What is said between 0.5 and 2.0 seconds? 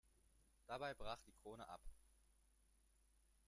Dabei brach die Krone ab.